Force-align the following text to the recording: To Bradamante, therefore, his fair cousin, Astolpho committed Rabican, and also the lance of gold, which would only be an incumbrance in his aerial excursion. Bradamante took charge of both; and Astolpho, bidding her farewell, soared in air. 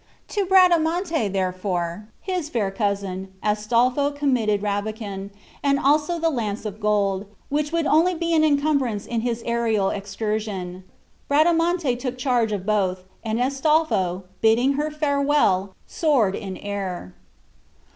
To 0.29 0.45
Bradamante, 0.45 1.27
therefore, 1.31 2.07
his 2.21 2.49
fair 2.49 2.71
cousin, 2.71 3.31
Astolpho 3.43 4.09
committed 4.09 4.63
Rabican, 4.63 5.29
and 5.61 5.77
also 5.77 6.17
the 6.17 6.31
lance 6.31 6.65
of 6.65 6.79
gold, 6.79 7.27
which 7.49 7.71
would 7.71 7.85
only 7.85 8.15
be 8.15 8.33
an 8.33 8.43
incumbrance 8.43 9.05
in 9.05 9.21
his 9.21 9.43
aerial 9.45 9.91
excursion. 9.91 10.85
Bradamante 11.27 11.95
took 11.97 12.17
charge 12.17 12.51
of 12.51 12.65
both; 12.65 13.03
and 13.23 13.37
Astolpho, 13.39 14.23
bidding 14.41 14.73
her 14.73 14.89
farewell, 14.89 15.75
soared 15.85 16.33
in 16.33 16.57
air. 16.57 17.13